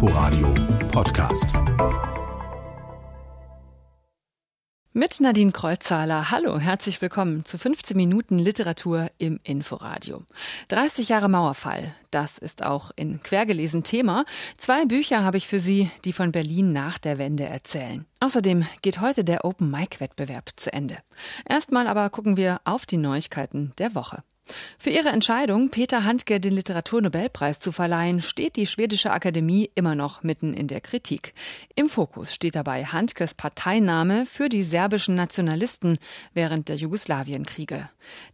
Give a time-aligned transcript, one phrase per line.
[0.00, 0.54] Inforadio
[0.92, 1.46] Podcast.
[4.92, 6.30] Mit Nadine Kreuzzahler.
[6.30, 10.22] Hallo, herzlich willkommen zu 15 Minuten Literatur im Inforadio.
[10.68, 14.24] 30 Jahre Mauerfall, das ist auch in Quergelesen Thema.
[14.56, 18.06] Zwei Bücher habe ich für Sie, die von Berlin nach der Wende erzählen.
[18.20, 20.98] Außerdem geht heute der Open Mic Wettbewerb zu Ende.
[21.44, 24.22] Erstmal aber gucken wir auf die Neuigkeiten der Woche.
[24.78, 30.22] Für ihre Entscheidung, Peter Handke den Literaturnobelpreis zu verleihen, steht die schwedische Akademie immer noch
[30.22, 31.34] mitten in der Kritik.
[31.74, 35.98] Im Fokus steht dabei Handkes Parteinahme für die serbischen Nationalisten
[36.34, 37.88] während der Jugoslawienkriege.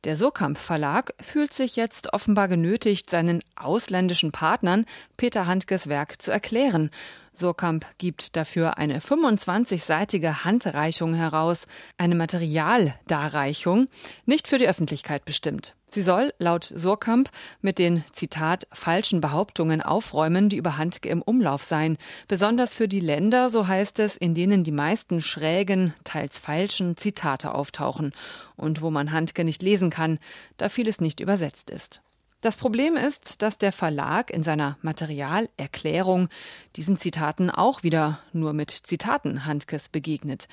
[0.05, 4.87] Der Surkamp Verlag fühlt sich jetzt offenbar genötigt, seinen ausländischen Partnern
[5.17, 6.91] Peter Handkes Werk zu erklären.
[7.35, 11.67] Surkamp gibt dafür eine 25-seitige Handreichung heraus,
[11.99, 13.87] eine Materialdarreichung,
[14.25, 15.75] nicht für die Öffentlichkeit bestimmt.
[15.87, 21.63] Sie soll laut Surkamp mit den Zitat falschen Behauptungen aufräumen, die über Handke im Umlauf
[21.63, 26.97] seien, besonders für die Länder, so heißt es, in denen die meisten schrägen, teils falschen
[26.97, 28.13] Zitate auftauchen
[28.57, 30.19] und wo man Handke nicht lesen kann,
[30.57, 32.01] da vieles nicht übersetzt ist.
[32.45, 36.29] Das Problem ist, dass der Verlag in seiner Materialerklärung
[36.77, 40.47] diesen Zitaten auch wieder nur mit Zitaten Handkes begegnet.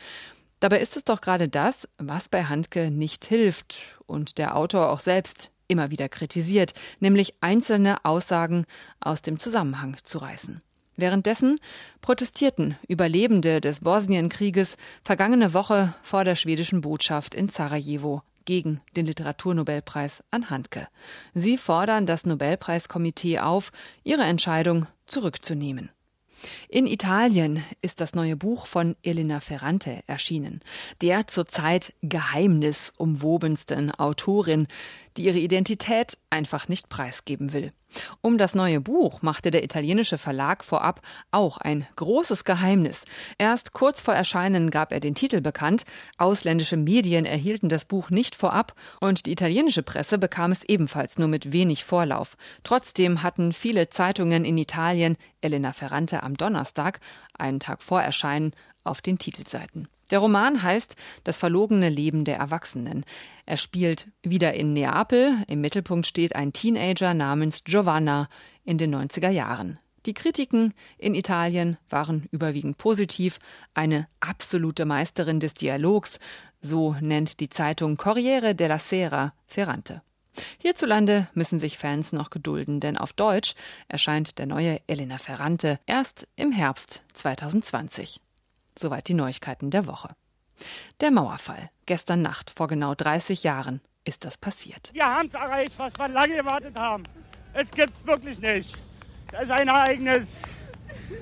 [0.62, 5.02] Dabei ist es doch gerade das, was bei Handke nicht hilft und der Autor auch
[5.02, 8.64] selbst immer wieder kritisiert, nämlich einzelne Aussagen
[9.02, 10.62] aus dem Zusammenhang zu reißen.
[10.95, 11.58] Währenddessen
[12.00, 20.23] protestierten Überlebende des Bosnienkrieges vergangene Woche vor der schwedischen Botschaft in Sarajevo gegen den Literaturnobelpreis
[20.31, 20.88] an Handke.
[21.34, 23.72] Sie fordern das Nobelpreiskomitee auf,
[24.03, 25.89] ihre Entscheidung zurückzunehmen.
[26.69, 30.62] In Italien ist das neue Buch von Elena Ferrante erschienen,
[31.02, 34.67] der zurzeit geheimnisumwobensten Autorin,
[35.17, 37.73] die ihre Identität einfach nicht preisgeben will.
[38.21, 43.05] Um das neue Buch machte der italienische Verlag vorab auch ein großes Geheimnis.
[43.37, 45.83] Erst kurz vor Erscheinen gab er den Titel bekannt,
[46.17, 51.27] ausländische Medien erhielten das Buch nicht vorab und die italienische Presse bekam es ebenfalls nur
[51.27, 52.38] mit wenig Vorlauf.
[52.63, 57.00] Trotzdem hatten viele Zeitungen in Italien Elena Ferrante am Donnerstag,
[57.38, 59.88] einen Tag vor Erscheinen, auf den Titelseiten.
[60.11, 63.05] Der Roman heißt Das verlogene Leben der Erwachsenen.
[63.45, 65.38] Er spielt wieder in Neapel.
[65.47, 68.27] Im Mittelpunkt steht ein Teenager namens Giovanna
[68.63, 69.77] in den 90er Jahren.
[70.05, 73.39] Die Kritiken in Italien waren überwiegend positiv.
[73.73, 76.19] Eine absolute Meisterin des Dialogs,
[76.59, 80.01] so nennt die Zeitung Corriere della Sera Ferrante.
[80.57, 83.53] Hierzulande müssen sich Fans noch gedulden, denn auf Deutsch
[83.88, 88.19] erscheint der neue Elena Ferrante erst im Herbst 2020.
[88.77, 90.15] Soweit die Neuigkeiten der Woche.
[91.01, 91.69] Der Mauerfall.
[91.85, 94.91] Gestern Nacht, vor genau 30 Jahren, ist das passiert.
[94.93, 97.03] Wir haben es erreicht, was wir lange gewartet haben.
[97.53, 98.77] Es gibt's wirklich nicht.
[99.31, 100.41] Das ist ein Ereignis.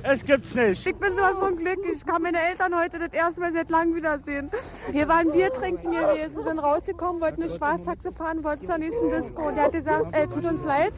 [0.03, 0.85] Es gibt's nicht.
[0.85, 1.79] Ich bin so von Glück.
[1.91, 4.49] Ich kann meine Eltern heute das erste Mal seit langem wiedersehen.
[4.91, 9.47] Wir waren Bier trinken gewesen, sind rausgekommen, wollten eine Schwarztaxe fahren, wollten zur nächsten Disco.
[9.47, 10.93] Und der hat gesagt, ey, tut uns leid,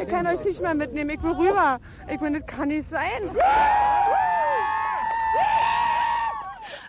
[0.00, 1.78] ich kann euch nicht mehr mitnehmen, ich will rüber.
[2.08, 3.02] Ich meine, das kann nicht sein.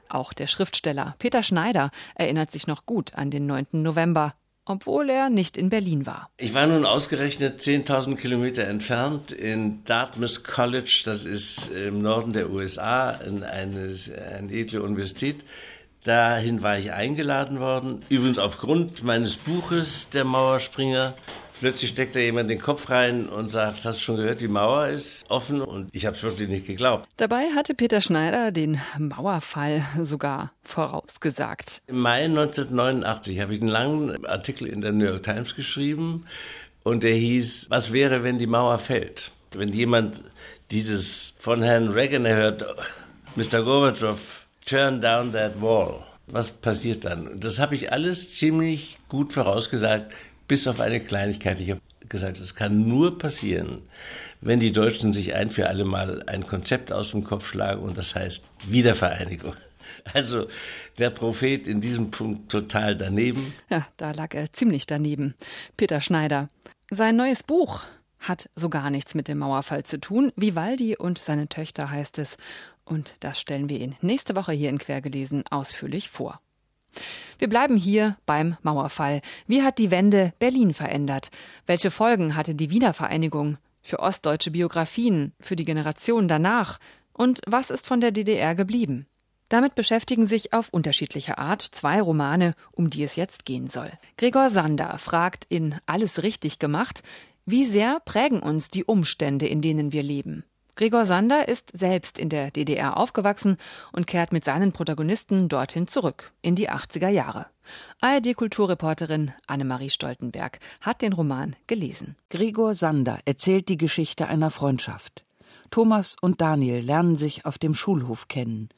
[0.09, 3.67] Auch der Schriftsteller Peter Schneider erinnert sich noch gut an den 9.
[3.73, 4.33] November,
[4.65, 6.29] obwohl er nicht in Berlin war.
[6.37, 12.49] Ich war nun ausgerechnet 10.000 Kilometer entfernt in Dartmouth College, das ist im Norden der
[12.49, 13.95] USA, in eine,
[14.35, 15.43] eine edle Universität.
[16.03, 21.15] Dahin war ich eingeladen worden, übrigens aufgrund meines Buches Der Mauerspringer
[21.59, 24.89] Plötzlich steckt da jemand den Kopf rein und sagt, hast du schon gehört, die Mauer
[24.89, 27.09] ist offen und ich habe es wirklich nicht geglaubt.
[27.17, 31.81] Dabei hatte Peter Schneider den Mauerfall sogar vorausgesagt.
[31.87, 36.25] Im Mai 1989 habe ich einen langen Artikel in der New York Times geschrieben
[36.83, 39.31] und der hieß, was wäre, wenn die Mauer fällt?
[39.51, 40.23] Wenn jemand
[40.69, 42.65] dieses von Herrn Reagan hört,
[43.35, 43.63] Mr.
[43.63, 44.19] Gorbachev,
[44.65, 46.03] turn down that wall.
[46.27, 47.39] Was passiert dann?
[47.39, 50.11] Das habe ich alles ziemlich gut vorausgesagt
[50.47, 51.59] bis auf eine Kleinigkeit.
[51.59, 53.81] Ich habe gesagt, es kann nur passieren,
[54.41, 57.97] wenn die Deutschen sich ein für alle Mal ein Konzept aus dem Kopf schlagen und
[57.97, 59.55] das heißt Wiedervereinigung.
[60.13, 60.47] Also
[60.97, 63.53] der Prophet in diesem Punkt total daneben.
[63.69, 65.33] Ja, da lag er ziemlich daneben.
[65.75, 66.49] Peter Schneider.
[66.89, 67.81] Sein neues Buch
[68.19, 70.31] hat so gar nichts mit dem Mauerfall zu tun.
[70.35, 72.37] Vivaldi und seine Töchter heißt es.
[72.85, 76.39] Und das stellen wir Ihnen nächste Woche hier in Quergelesen ausführlich vor.
[77.39, 79.21] Wir bleiben hier beim Mauerfall.
[79.45, 81.29] Wie hat die Wende Berlin verändert?
[81.65, 86.79] Welche Folgen hatte die Wiedervereinigung für ostdeutsche Biografien, für die Generation danach?
[87.13, 89.07] Und was ist von der DDR geblieben?
[89.49, 93.91] Damit beschäftigen sich auf unterschiedliche Art zwei Romane, um die es jetzt gehen soll.
[94.17, 97.01] Gregor Sander fragt in Alles richtig gemacht,
[97.45, 100.43] wie sehr prägen uns die Umstände, in denen wir leben?
[100.77, 103.57] Gregor Sander ist selbst in der DDR aufgewachsen
[103.93, 107.47] und kehrt mit seinen Protagonisten dorthin zurück, in die 80er Jahre.
[107.99, 112.15] ARD-Kulturreporterin Annemarie Stoltenberg hat den Roman gelesen.
[112.29, 115.25] Gregor Sander erzählt die Geschichte einer Freundschaft.
[115.71, 118.69] Thomas und Daniel lernen sich auf dem Schulhof kennen.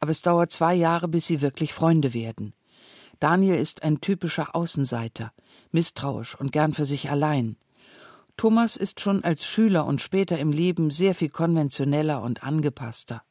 [0.00, 2.54] Aber es dauert zwei Jahre, bis sie wirklich Freunde werden.
[3.20, 5.32] Daniel ist ein typischer Außenseiter,
[5.70, 7.56] misstrauisch und gern für sich allein.
[8.36, 13.22] Thomas ist schon als Schüler und später im Leben sehr viel konventioneller und angepasster.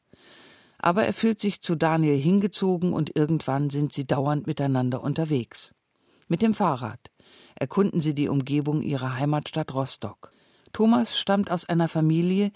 [0.78, 5.74] Aber er fühlt sich zu Daniel hingezogen und irgendwann sind sie dauernd miteinander unterwegs.
[6.28, 7.10] Mit dem Fahrrad
[7.54, 10.32] erkunden sie die Umgebung ihrer Heimatstadt Rostock.
[10.72, 12.50] Thomas stammt aus einer Familie,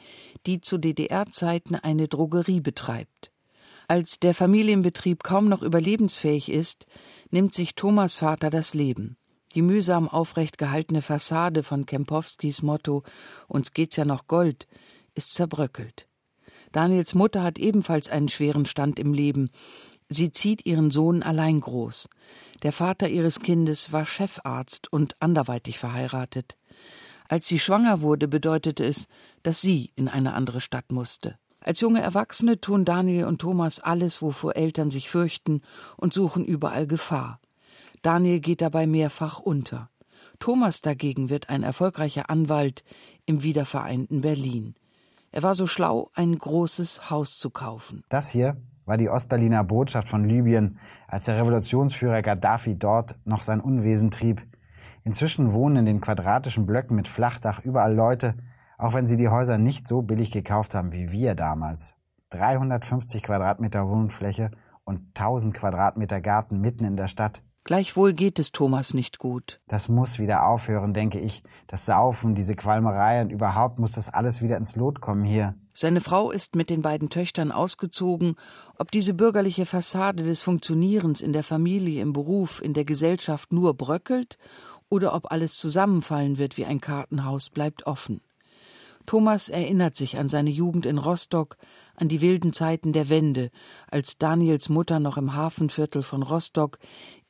[0.46, 3.32] die zu DDR-Zeiten eine Drogerie betreibt.
[3.88, 6.86] Als der Familienbetrieb kaum noch überlebensfähig ist,
[7.30, 9.16] nimmt sich Thomas Vater das Leben.
[9.54, 13.02] Die mühsam aufrecht gehaltene Fassade von Kempowskis Motto
[13.48, 14.66] Uns geht's ja noch Gold
[15.14, 16.06] ist zerbröckelt.
[16.72, 19.50] Daniels Mutter hat ebenfalls einen schweren Stand im Leben.
[20.08, 22.08] Sie zieht ihren Sohn allein groß.
[22.62, 26.56] Der Vater ihres Kindes war Chefarzt und anderweitig verheiratet.
[27.28, 29.06] Als sie schwanger wurde, bedeutete es,
[29.42, 31.38] dass sie in eine andere Stadt musste.
[31.60, 35.60] Als junge Erwachsene tun Daniel und Thomas alles, wovor Eltern sich fürchten,
[35.96, 37.39] und suchen überall Gefahr.
[38.02, 39.90] Daniel geht dabei mehrfach unter.
[40.38, 42.82] Thomas dagegen wird ein erfolgreicher Anwalt
[43.26, 44.74] im wiedervereinten Berlin.
[45.32, 48.02] Er war so schlau, ein großes Haus zu kaufen.
[48.08, 48.56] Das hier
[48.86, 54.42] war die Ostberliner Botschaft von Libyen, als der Revolutionsführer Gaddafi dort noch sein Unwesen trieb.
[55.04, 58.34] Inzwischen wohnen in den quadratischen Blöcken mit Flachdach überall Leute,
[58.78, 61.94] auch wenn sie die Häuser nicht so billig gekauft haben wie wir damals.
[62.30, 64.50] 350 Quadratmeter Wohnfläche
[64.84, 67.42] und 1000 Quadratmeter Garten mitten in der Stadt.
[67.70, 69.60] Gleichwohl geht es Thomas nicht gut.
[69.68, 71.44] Das muss wieder aufhören, denke ich.
[71.68, 75.54] Das Saufen, diese Qualmerei und überhaupt muss das alles wieder ins Lot kommen hier.
[75.72, 78.34] Seine Frau ist mit den beiden Töchtern ausgezogen.
[78.76, 83.74] Ob diese bürgerliche Fassade des Funktionierens in der Familie, im Beruf, in der Gesellschaft nur
[83.74, 84.36] bröckelt
[84.88, 88.20] oder ob alles zusammenfallen wird wie ein Kartenhaus, bleibt offen.
[89.06, 91.56] Thomas erinnert sich an seine Jugend in Rostock,
[91.96, 93.50] an die wilden Zeiten der Wende,
[93.90, 96.78] als Daniels Mutter noch im Hafenviertel von Rostock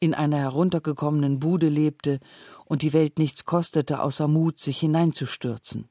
[0.01, 2.19] in einer heruntergekommenen Bude lebte
[2.65, 5.89] und die Welt nichts kostete außer Mut, sich hineinzustürzen.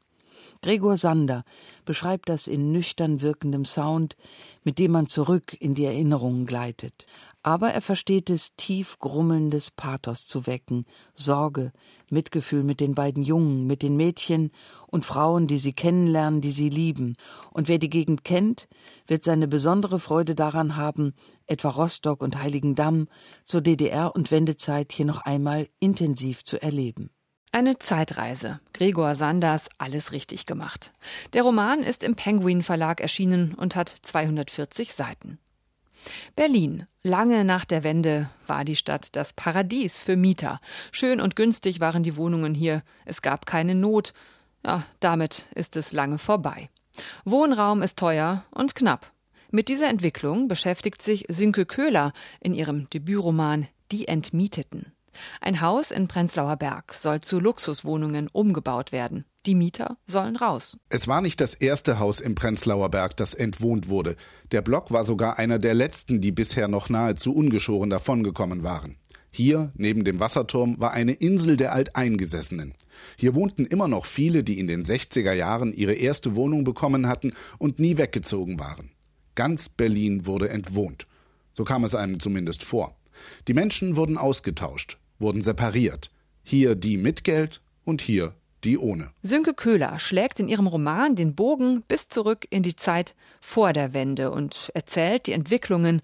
[0.61, 1.45] Gregor Sander
[1.85, 4.17] beschreibt das in nüchtern wirkendem Sound,
[4.63, 7.05] mit dem man zurück in die Erinnerungen gleitet.
[7.41, 11.71] Aber er versteht es, tief grummelndes Pathos zu wecken, Sorge,
[12.09, 14.51] Mitgefühl mit den beiden Jungen, mit den Mädchen
[14.87, 17.15] und Frauen, die sie kennenlernen, die sie lieben.
[17.51, 18.67] Und wer die Gegend kennt,
[19.07, 21.13] wird seine besondere Freude daran haben,
[21.47, 23.07] etwa Rostock und Heiligendamm
[23.43, 27.09] zur DDR und Wendezeit hier noch einmal intensiv zu erleben.
[27.51, 28.59] Eine Zeitreise.
[28.73, 30.91] Gregor Sanders alles richtig gemacht.
[31.33, 35.39] Der Roman ist im Penguin Verlag erschienen und hat 240 Seiten.
[36.35, 36.87] Berlin.
[37.01, 40.59] Lange nach der Wende war die Stadt das Paradies für Mieter.
[40.91, 42.83] Schön und günstig waren die Wohnungen hier.
[43.05, 44.13] Es gab keine Not.
[44.65, 46.69] Ja, damit ist es lange vorbei.
[47.25, 49.11] Wohnraum ist teuer und knapp.
[49.51, 54.91] Mit dieser Entwicklung beschäftigt sich Sünke Köhler in ihrem Debütroman Die Entmieteten.
[55.41, 59.25] Ein Haus in Prenzlauer Berg soll zu Luxuswohnungen umgebaut werden.
[59.45, 60.77] Die Mieter sollen raus.
[60.89, 64.15] Es war nicht das erste Haus im Prenzlauer Berg, das entwohnt wurde.
[64.51, 68.97] Der Block war sogar einer der letzten, die bisher noch nahezu ungeschoren davongekommen waren.
[69.31, 72.73] Hier, neben dem Wasserturm, war eine Insel der Alteingesessenen.
[73.15, 77.33] Hier wohnten immer noch viele, die in den 60er Jahren ihre erste Wohnung bekommen hatten
[77.57, 78.91] und nie weggezogen waren.
[79.35, 81.07] Ganz Berlin wurde entwohnt.
[81.53, 82.98] So kam es einem zumindest vor.
[83.47, 86.09] Die Menschen wurden ausgetauscht wurden separiert.
[86.43, 88.33] Hier die mit Geld und hier
[88.63, 89.11] die ohne.
[89.21, 93.93] Sönke Köhler schlägt in ihrem Roman den Bogen bis zurück in die Zeit vor der
[93.93, 96.01] Wende und erzählt die Entwicklungen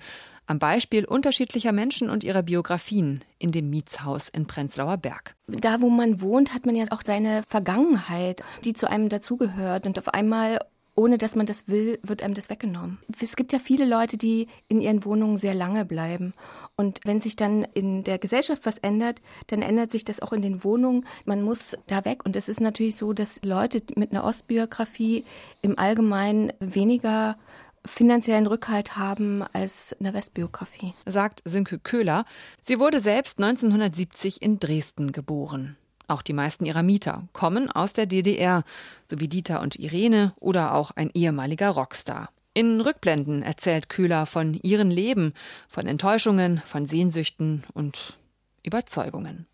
[0.48, 5.36] am Beispiel unterschiedlicher Menschen und ihrer Biografien in dem Mietshaus in Prenzlauer Berg.
[5.48, 9.88] Da, wo man wohnt, hat man ja auch seine Vergangenheit, die zu einem dazugehört.
[9.88, 10.60] Und auf einmal
[10.96, 12.98] ohne dass man das will, wird einem das weggenommen.
[13.22, 16.34] Es gibt ja viele Leute, die in ihren Wohnungen sehr lange bleiben.
[16.78, 20.42] Und wenn sich dann in der Gesellschaft was ändert, dann ändert sich das auch in
[20.42, 21.06] den Wohnungen.
[21.26, 22.26] Man muss da weg.
[22.26, 25.26] Und es ist natürlich so, dass Leute mit einer Ostbiografie
[25.62, 27.38] im Allgemeinen weniger
[27.86, 30.94] finanziellen Rückhalt haben als eine Westbiografie.
[31.06, 32.26] Sagt Sünke Köhler.
[32.62, 35.78] Sie wurde selbst 1970 in Dresden geboren.
[36.08, 38.64] Auch die meisten ihrer Mieter kommen aus der DDR,
[39.10, 42.30] so wie Dieter und Irene oder auch ein ehemaliger Rockstar.
[42.54, 45.34] In Rückblenden erzählt Kühler von ihrem Leben,
[45.68, 48.18] von Enttäuschungen, von Sehnsüchten und
[48.64, 49.46] Überzeugungen.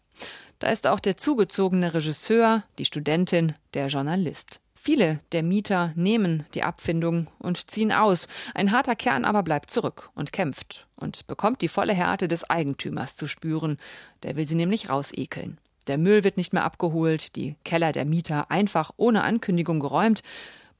[0.59, 4.61] Da ist auch der zugezogene Regisseur, die Studentin, der Journalist.
[4.75, 8.27] Viele der Mieter nehmen die Abfindung und ziehen aus.
[8.55, 13.15] Ein harter Kern aber bleibt zurück und kämpft und bekommt die volle Härte des Eigentümers
[13.15, 13.77] zu spüren.
[14.23, 15.59] Der will sie nämlich rausekeln.
[15.87, 20.23] Der Müll wird nicht mehr abgeholt, die Keller der Mieter einfach ohne Ankündigung geräumt.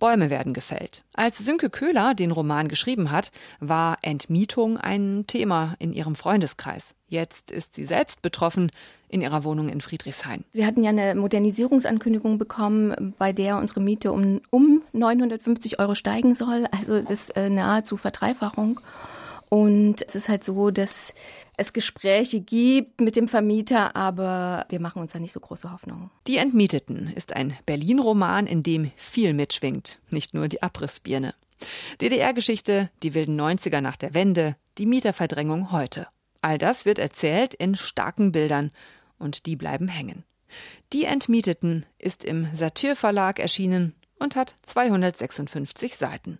[0.01, 1.03] Bäume werden gefällt.
[1.13, 6.95] Als Sünke Köhler den Roman geschrieben hat, war Entmietung ein Thema in ihrem Freundeskreis.
[7.07, 8.71] Jetzt ist sie selbst betroffen
[9.09, 10.43] in ihrer Wohnung in Friedrichshain.
[10.53, 16.33] Wir hatten ja eine Modernisierungsankündigung bekommen, bei der unsere Miete um, um 950 Euro steigen
[16.33, 16.67] soll.
[16.71, 18.79] Also das äh, nahezu Verdreifachung.
[19.53, 21.13] Und es ist halt so, dass
[21.57, 26.09] es Gespräche gibt mit dem Vermieter, aber wir machen uns da nicht so große Hoffnungen.
[26.25, 31.35] Die Entmieteten ist ein Berlin-Roman, in dem viel mitschwingt, nicht nur die Abrissbirne.
[31.99, 36.07] DDR-Geschichte, die wilden 90er nach der Wende, die Mieterverdrängung heute.
[36.39, 38.69] All das wird erzählt in starken Bildern
[39.19, 40.23] und die bleiben hängen.
[40.93, 46.39] Die Entmieteten ist im Satyrverlag erschienen und hat 256 Seiten.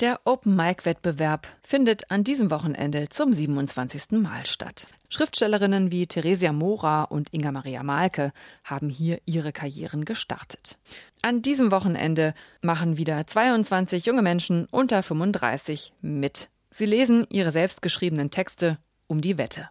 [0.00, 4.12] Der Open Mic Wettbewerb findet an diesem Wochenende zum 27.
[4.12, 4.86] Mal statt.
[5.10, 8.32] Schriftstellerinnen wie Theresia Mora und Inga Maria Malke
[8.64, 10.78] haben hier ihre Karrieren gestartet.
[11.20, 16.48] An diesem Wochenende machen wieder 22 junge Menschen unter 35 mit.
[16.70, 19.68] Sie lesen ihre selbstgeschriebenen Texte um die Wette.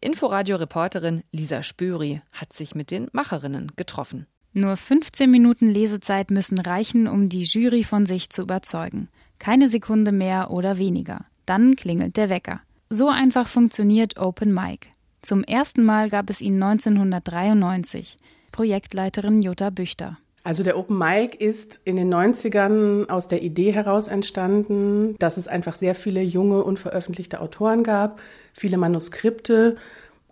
[0.00, 4.26] Inforadio-Reporterin Lisa Spöri hat sich mit den Macherinnen getroffen.
[4.52, 9.08] Nur 15 Minuten Lesezeit müssen reichen, um die Jury von sich zu überzeugen.
[9.38, 11.26] Keine Sekunde mehr oder weniger.
[11.46, 12.60] Dann klingelt der Wecker.
[12.90, 14.88] So einfach funktioniert Open Mic.
[15.22, 18.16] Zum ersten Mal gab es ihn 1993.
[18.52, 20.18] Projektleiterin Jutta Büchter.
[20.44, 25.46] Also der Open Mic ist in den 90ern aus der Idee heraus entstanden, dass es
[25.46, 28.20] einfach sehr viele junge, unveröffentlichte Autoren gab,
[28.54, 29.76] viele Manuskripte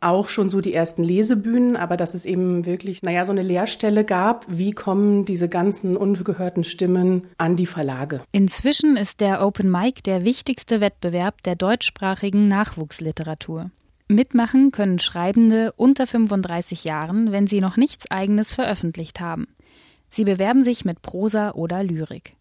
[0.00, 4.05] auch schon so die ersten Lesebühnen, aber dass es eben wirklich, naja, so eine Leerstelle
[4.05, 4.45] gab.
[4.49, 8.23] Wie kommen diese ganzen ungehörten Stimmen an die Verlage?
[8.33, 13.71] Inzwischen ist der Open Mic der wichtigste Wettbewerb der deutschsprachigen Nachwuchsliteratur.
[14.09, 19.49] Mitmachen können Schreibende unter 35 Jahren, wenn sie noch nichts Eigenes veröffentlicht haben.
[20.09, 22.35] Sie bewerben sich mit Prosa oder Lyrik.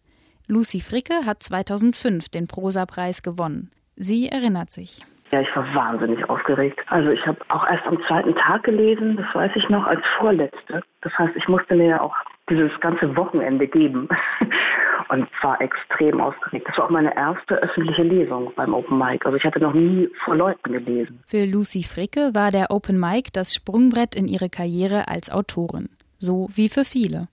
[0.46, 3.70] Lucy Fricke hat 2005 den Prosapreis gewonnen.
[3.96, 5.00] Sie erinnert sich.
[5.32, 6.80] Ja, ich war wahnsinnig aufgeregt.
[6.88, 10.82] Also ich habe auch erst am zweiten Tag gelesen, das weiß ich noch, als vorletzte.
[11.02, 12.14] Das heißt, ich musste mir ja auch
[12.48, 14.08] dieses ganze Wochenende geben
[15.08, 16.68] und war extrem aufgeregt.
[16.68, 19.26] Das war auch meine erste öffentliche Lesung beim Open Mic.
[19.26, 21.20] Also ich hatte noch nie vor Leuten gelesen.
[21.26, 25.88] Für Lucy Fricke war der Open Mic das Sprungbrett in ihre Karriere als Autorin.
[26.18, 27.28] So wie für viele.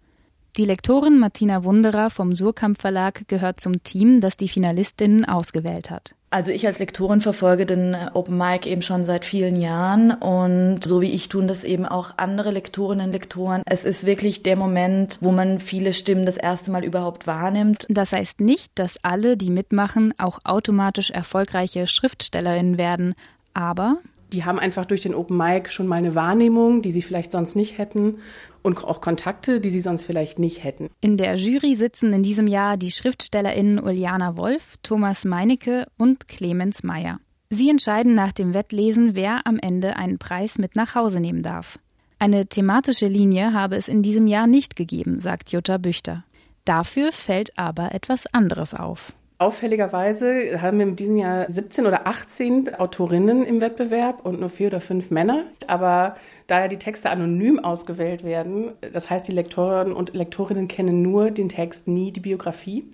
[0.55, 6.13] Die Lektorin Martina Wunderer vom Surkamp Verlag gehört zum Team, das die Finalistinnen ausgewählt hat.
[6.29, 11.01] Also ich als Lektorin verfolge den Open Mic eben schon seit vielen Jahren und so
[11.01, 13.63] wie ich tun das eben auch andere Lektorinnen und Lektoren.
[13.65, 17.87] Es ist wirklich der Moment, wo man viele Stimmen das erste Mal überhaupt wahrnimmt.
[17.89, 23.15] Das heißt nicht, dass alle, die mitmachen, auch automatisch erfolgreiche Schriftstellerinnen werden,
[23.55, 23.97] aber
[24.33, 27.55] die haben einfach durch den Open Mic schon mal eine Wahrnehmung, die sie vielleicht sonst
[27.55, 28.17] nicht hätten
[28.63, 30.89] und auch Kontakte, die sie sonst vielleicht nicht hätten.
[31.01, 36.81] In der Jury sitzen in diesem Jahr die SchriftstellerInnen Uliana Wolf, Thomas Meinecke und Clemens
[36.81, 37.19] Meyer.
[37.49, 41.77] Sie entscheiden nach dem Wettlesen, wer am Ende einen Preis mit nach Hause nehmen darf.
[42.17, 46.23] Eine thematische Linie habe es in diesem Jahr nicht gegeben, sagt Jutta Büchter.
[46.65, 49.13] Dafür fällt aber etwas anderes auf.
[49.43, 54.67] Auffälligerweise haben wir in diesem Jahr 17 oder 18 Autorinnen im Wettbewerb und nur vier
[54.67, 55.43] oder fünf Männer.
[55.67, 56.15] Aber
[56.47, 61.29] da ja die Texte anonym ausgewählt werden, das heißt, die Lektoren und Lektorinnen kennen nur
[61.29, 62.89] den Text, nie die Biografie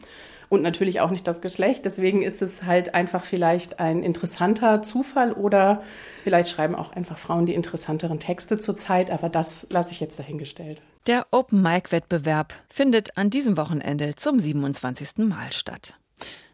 [0.50, 1.86] und natürlich auch nicht das Geschlecht.
[1.86, 5.84] Deswegen ist es halt einfach vielleicht ein interessanter Zufall oder
[6.24, 10.82] vielleicht schreiben auch einfach Frauen die interessanteren Texte zurzeit, aber das lasse ich jetzt dahingestellt.
[11.06, 15.20] Der Open Mic Wettbewerb findet an diesem Wochenende zum 27.
[15.20, 15.94] Mal statt.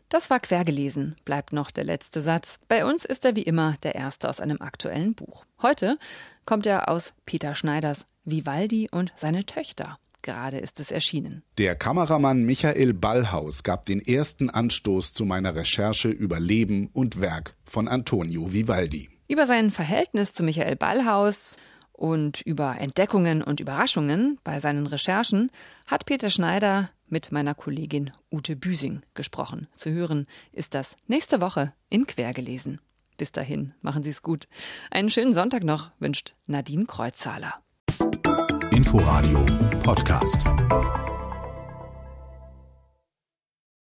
[0.10, 2.60] Das war quergelesen, bleibt noch der letzte Satz.
[2.68, 5.46] Bei uns ist er wie immer der erste aus einem aktuellen Buch.
[5.62, 5.98] Heute
[6.46, 9.98] kommt er aus Peter Schneiders Vivaldi und seine Töchter.
[10.22, 11.44] Gerade ist es erschienen.
[11.60, 17.56] Der Kameramann Michael Ballhaus gab den ersten Anstoß zu meiner Recherche über Leben und Werk
[17.64, 19.10] von Antonio Vivaldi.
[19.28, 21.58] Über sein Verhältnis zu Michael Ballhaus
[21.92, 25.52] und über Entdeckungen und Überraschungen bei seinen Recherchen
[25.86, 29.70] hat Peter Schneider mit meiner Kollegin Ute Büsing gesprochen.
[29.78, 32.82] Zu hören ist das nächste Woche in Quergelesen.
[33.16, 34.50] Bis dahin, machen Sie es gut.
[34.92, 37.54] Einen schönen Sonntag noch wünscht Nadine Kreuzzahler.
[38.72, 39.46] Inforadio
[39.82, 40.40] Podcast.